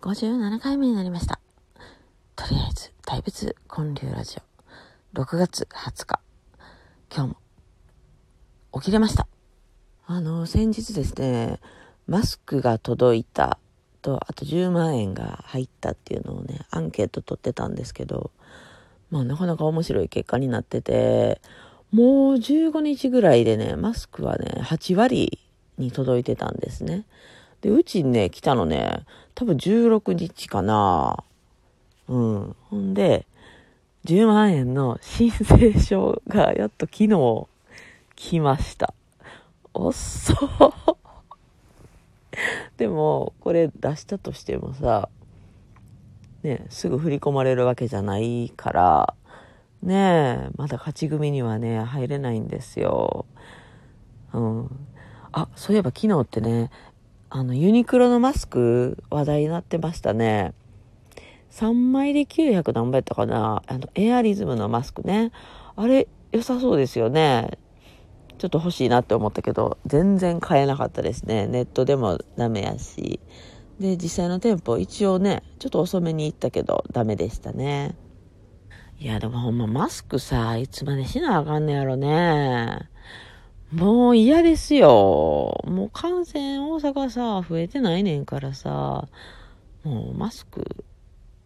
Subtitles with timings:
[0.00, 1.40] 57回目になりました。
[2.36, 4.36] とりあえず、大仏建立ラジ
[5.12, 6.20] オ、6月20日、
[7.12, 7.36] 今日も、
[8.80, 9.26] 起きれました。
[10.06, 11.58] あの、先日ですね、
[12.06, 13.58] マスクが届いた
[14.00, 18.30] と、あと10万円が入ったっていうのをね、アンケート取ってたんですけど、
[19.10, 21.40] まあなかなか面白い結果になってて、
[21.90, 25.40] もう15日ぐらいでね、マスクはね、8割
[25.76, 27.04] に届いてたんですね。
[27.60, 29.04] で、うちにね、来たのね、
[29.34, 31.24] 多分16日かな。
[32.08, 32.56] うん。
[32.70, 33.26] ほんで、
[34.04, 37.46] 10万円の申請書がやっと昨日
[38.16, 38.94] 来ました。
[39.74, 40.34] おっそ
[42.78, 45.08] でも、これ出したとしてもさ、
[46.42, 49.14] ね、すぐ振り込まれるわけじゃないから、
[49.82, 53.26] ねえ、まだ勝ち組にはね、入れないんですよ。
[54.32, 54.86] うん。
[55.32, 56.70] あ、そういえば昨日ってね、
[57.30, 60.54] あの、ユニクロのマスク話題になってましたね。
[61.50, 65.32] 3枚で900何倍やったかなあの、エアリズムのマスクね。
[65.76, 67.58] あれ、良さそうですよね。
[68.38, 71.46] ちょっと欲しいなって思ったけど、全然買えなかったですね。
[71.46, 73.20] ネットでもダメやし。
[73.78, 77.94] で、実際の店舗、一応ね、ちょっと遅めに行ったけど、ダメでしたね。
[78.98, 82.88] いや、でもほんまマスクさ、いつまでしなあかんねやろね。
[83.72, 85.60] もう嫌ですよ。
[85.66, 89.08] もう感染大阪さ、増えてないねんからさ、
[89.84, 90.84] もうマスク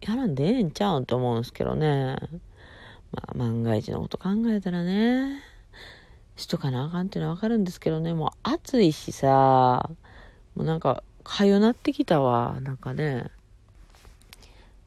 [0.00, 2.16] やらんでええんちゃうんと思うんすけどね。
[3.12, 5.40] まあ万が一のこと考えたらね、
[6.34, 9.88] しとかなあかんっていうのはわかるんですけどね、もう暑いしさ、
[10.56, 12.58] もうなんか、かゆなってきたわ。
[12.62, 13.30] なんかね、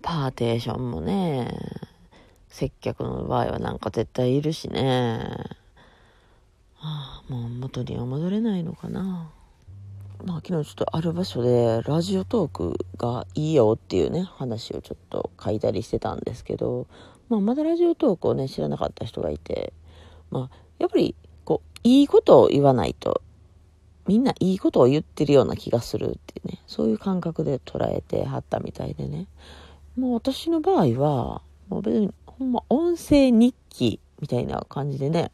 [0.01, 1.47] パーテーションもね、
[2.49, 5.60] 接客の場合はなんか絶対いるしね。
[7.71, 9.31] 元には戻れないのかな。
[10.25, 16.85] まあ昨日ちょっとある場所でラジオトークがいいよっていうね話をちょっと書いたりしてたんですけど、
[17.29, 19.73] まあ、まだラジオトークをね知らなかった人がいて、
[20.29, 23.23] まあ、やっぱりこういいことを言わないと
[24.05, 29.25] みんないいことを言ってるような気がするっていうねそういう感覚で捉えてはったみたいでね
[29.97, 35.31] もう私の場合はもう別にほんま音声日記みたいな感じでね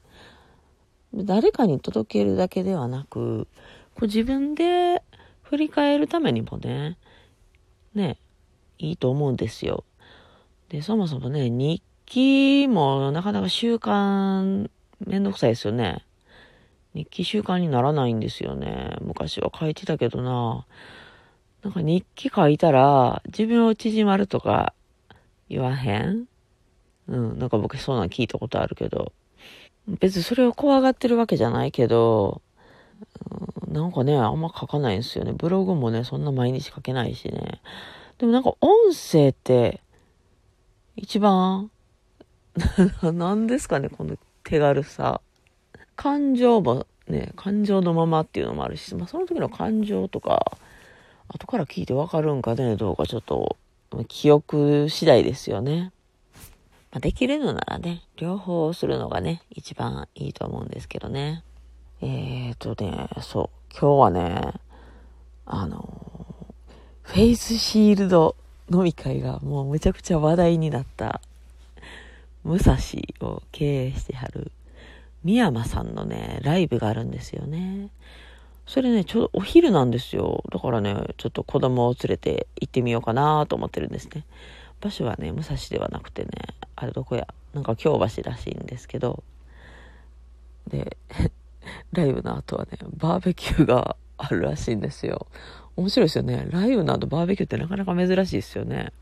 [1.13, 3.47] 誰かに届けるだけではなく、
[3.95, 5.01] こう自分で
[5.43, 6.97] 振り返るためにもね、
[7.95, 8.19] ね、
[8.77, 9.83] いいと思うんですよ。
[10.69, 14.69] で、そもそもね、日記もなかなか習慣
[15.05, 16.05] めんどくさいですよね。
[16.93, 18.95] 日記習慣にならないんですよね。
[19.01, 20.65] 昔は書いてたけどな。
[21.63, 24.73] なんか日記書いたら自分を縮まるとか
[25.49, 26.25] 言わへん？
[27.07, 29.13] うん、なんか僕そんなん聞いたことあるけど。
[29.87, 32.41] 別にそれを怖がってるわけじゃないけど、
[33.67, 35.33] なんかね、あんま書かないんですよね。
[35.33, 37.61] ブログもね、そんな毎日書けないしね。
[38.17, 39.81] でもなんか音声って、
[40.95, 41.69] 一番、
[43.13, 45.21] 何ですかね、この手軽さ。
[45.95, 50.57] 感情もね、感情のままっていうのもあるし、まあその時の感情とか、
[51.29, 53.57] 後から聞いてわかるんかね、どうかちょっと、
[54.07, 55.91] 記憶次第ですよね。
[56.97, 61.43] まあ、できるのならね、両方するのがね、一番いいと思うんですけどね。
[62.01, 64.53] えーとね、そう、今日はね、
[65.45, 66.47] あの、
[67.03, 68.35] フェイスシールド
[68.73, 71.21] 飲み会がもうめちゃくちゃ話題になった、
[72.43, 72.75] 武蔵
[73.21, 74.51] を経営してはる、
[75.23, 77.91] 三山さんのね、ライブがあるんですよね。
[78.65, 80.43] それね、ちょうどお昼なんですよ。
[80.51, 84.25] だからね、ちょっと子供を連れて行ってみようかなと思ってるんですね。
[84.81, 86.29] 場所はね、武蔵ではなくてね、
[86.75, 89.23] あれどこや、なんか京橋らしいんですけど、
[90.67, 90.97] で、
[91.91, 95.27] ライブの後はね、バーベキューがあるらしいんですよ。
[95.75, 96.47] 面白いですよね。
[96.49, 98.93] ライブの後バーベキューってなかなか珍しいですよね。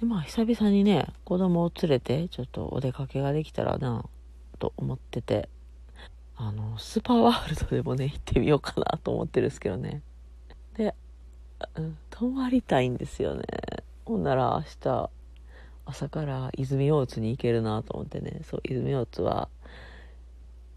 [0.00, 4.04] で、まあ久々にね、子供を連れてちょっとお出かけができたらな、
[4.58, 5.48] と思ってて、
[6.36, 10.02] あの、スーパーワールドでもね、行ってみようかなと思ってるんですけどね。
[10.76, 10.94] で、
[11.76, 13.44] うん、泊まりたいんですよね。
[14.08, 15.10] ほんなら明日
[15.84, 18.40] 朝から泉大津に行けるなと思ってね。
[18.42, 19.50] そう泉大津は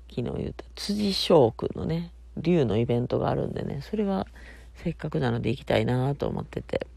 [0.09, 3.79] 昨日言った辻翔くんのね竜のイベントがあるんでね。
[3.81, 4.27] それは
[4.75, 6.87] せっかくなので行きたいなと思ってて、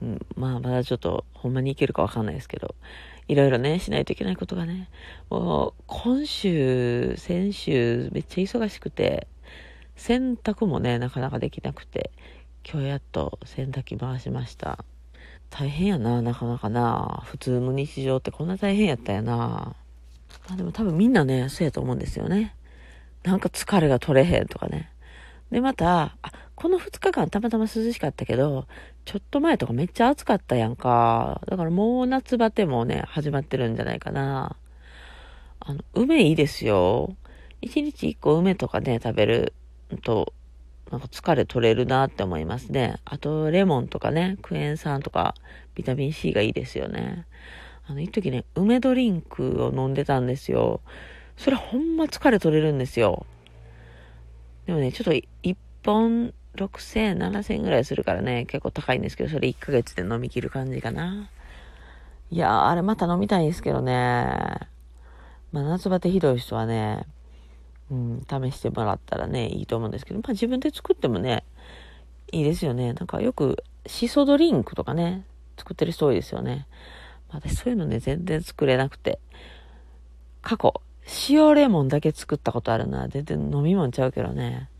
[0.00, 2.74] うん、まあまだちょっとほんまに行けるかわかんないですけど。
[3.28, 4.88] いろいろねしないといけないことがね。
[5.30, 9.26] もう今週先週めっちゃ忙しくて
[9.96, 12.10] 洗濯もねなかなかできなくて
[12.68, 14.84] 今日やっと洗濯機回しました。
[15.52, 17.22] 大変やな、なかなかな。
[17.26, 19.76] 普通の日常ってこんな大変やったやな。
[20.48, 22.56] まあでも多分みんなね、そうやと思うんですよね。
[23.22, 24.90] なんか疲れが取れへんとかね。
[25.50, 28.66] で、また、あ、この2日間たまたま涼しかったけど、
[29.04, 31.42] ちょっと前とかめっちゃ暑かったやんか。
[31.46, 34.56] だからもう夏バテもね、始まってるんじゃないかな。
[35.60, 37.14] あの、梅いいですよ。
[37.60, 39.52] 1日1個梅とかね、食べる
[40.02, 40.32] と、
[40.92, 43.00] なんか疲れ取れるなって思いますね。
[43.06, 45.34] あと、レモンとかね、クエン酸とか、
[45.74, 47.26] ビタミン C がいいですよね。
[47.86, 50.82] あの、一時ね、梅ドリンクを飲んでたんですよ。
[51.38, 53.24] それほんま疲れ取れるんですよ。
[54.66, 61.30] でもね、ちょっと1本6000、7000ぐらいするからね、結構高いんですけど、それ1ヶ月で飲み切る感じかな。
[62.30, 63.94] いやー、あれまた飲みたいんですけどね。
[65.52, 67.06] まあ、夏バテひどい人はね、
[67.92, 71.44] うん、試してもらったらね、いいと思うんですけど、まあ自分で作ってもね、
[72.32, 72.94] いいですよね。
[72.94, 75.26] なんかよく、シソドリンクとかね、
[75.58, 76.66] 作ってる人多いですよね。
[77.28, 79.20] 私そういうのね、全然作れなくて。
[80.40, 80.80] 過去、
[81.28, 83.08] 塩レモンだけ作ったことあるな。
[83.08, 84.70] 全然飲み物ちゃうけどね。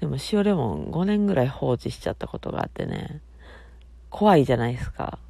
[0.00, 3.20] でも塩レモン5年ぐらい放置しちゃったことがあってね。
[4.10, 5.20] 怖いじゃないですか。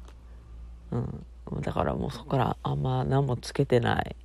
[0.89, 1.25] うん。
[1.61, 4.15] だからもうそこからあんま何もつけてない。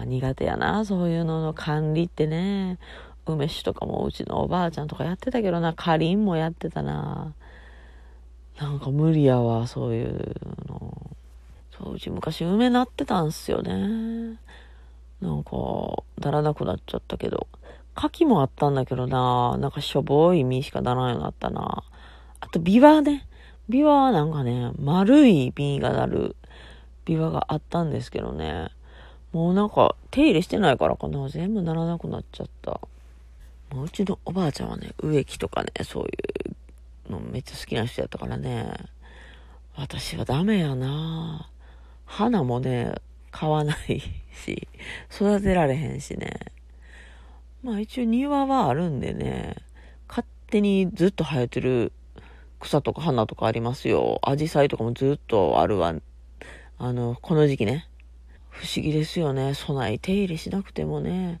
[0.00, 2.78] あ苦手やな、そういうのの管理ってね。
[3.24, 7.34] 梅酒とかもうちのおばあちゃんとかやってたけどな、かりんもやってたな。
[8.58, 10.34] なんか無理やわ、そういう
[10.68, 11.10] の。
[11.76, 14.38] そう、うち昔梅なってたんすよね。
[15.20, 15.50] なんか、
[16.18, 17.46] ならなくなっちゃったけど。
[17.94, 19.56] 柿もあったんだけどな。
[19.58, 21.84] なんかしょぼい実しかならんようになったな。
[22.40, 23.26] あと、ビワね。
[23.68, 26.34] ビワはなんかね、丸い実がなる
[27.04, 28.70] ビワがあったんですけどね。
[29.32, 31.28] もうなんか手入れしてないからかな。
[31.28, 32.80] 全部ならなくなっちゃった。
[33.74, 36.08] うちのおばあちゃんはね、植木とかね、そうい
[37.08, 38.72] うのめっちゃ好きな人やったからね。
[39.74, 41.48] 私はダメやな
[42.04, 42.94] 花もね、
[43.30, 44.00] 買わない
[44.44, 44.68] し、
[45.10, 46.38] 育てられへんしね。
[47.62, 49.56] まあ一応庭はあるんでね、
[50.08, 51.92] 勝手にずっと生えてる
[52.60, 54.20] 草とか花とかありますよ。
[54.22, 55.94] アジサイとかもずっとあるわ。
[56.78, 57.88] あの、この時期ね。
[58.52, 59.54] 不思議ですよね。
[59.54, 61.40] 備え手入れしなくてもね。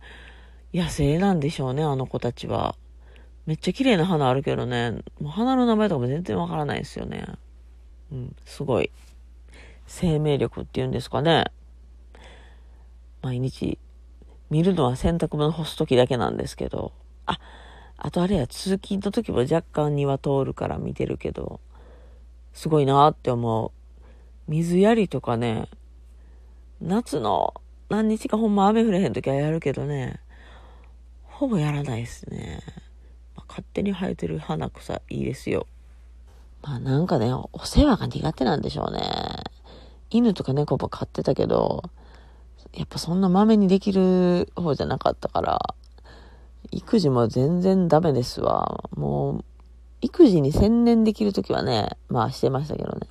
[0.72, 2.74] 野生なんでしょうね、あの子たちは。
[3.44, 7.26] めっちゃ綺麗な花あるけどね、もう花の名前とかも全然わからないですよね。
[8.10, 8.90] うん、すごい。
[9.86, 11.44] 生命力っていうんですかね。
[13.20, 13.78] 毎日
[14.48, 16.92] 見るのは洗濯物干す時だけなんですけど。
[17.26, 17.38] あ、
[17.98, 21.60] あとあれや、通勤の時も若干庭通るから見てるけど、
[22.54, 23.70] すごいなって思う。
[24.50, 25.68] 水やりとかね、
[26.82, 27.54] 夏の
[27.90, 30.18] 何日かほんま雨降れへん時はやるけどね、
[31.22, 32.60] ほぼやらないですね。
[33.36, 35.68] まあ、勝手に生えてる花草いいですよ。
[36.60, 39.00] まあなんかね、お世話が苦手なんでしょうね。
[40.10, 41.84] 犬とか猫も飼ってたけど、
[42.74, 45.60] やっぱそんな豆にできる方じゃなかったから、
[46.72, 48.88] 育児も全然ダメですわ。
[48.96, 49.44] もう、
[50.00, 53.06] 育児に専念できるときはね、まあしてましたけどね。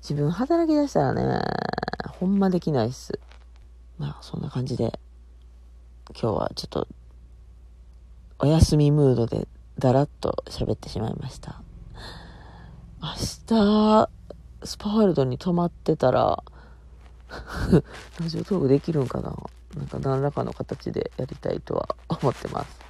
[0.00, 1.40] 自分働き出したらね、
[2.20, 3.18] ほんまできないっす。
[3.98, 4.98] まあ、そんな感じで、
[6.10, 6.88] 今日はちょっと、
[8.38, 11.60] お休みムードでだらっと喋ってしまいました。
[13.02, 13.08] 明
[13.46, 14.08] 日、
[14.64, 16.42] スパワールドに泊まってたら、
[18.20, 19.34] ラジオトークできるんかな？
[19.76, 22.80] なんか何らかの形でやりたいとは思ってます。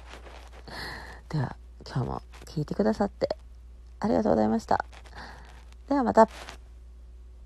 [1.29, 1.55] では、
[1.85, 3.35] 今日も聞いてくださって
[3.99, 4.85] ありがとうございました。
[5.89, 6.29] ではまた。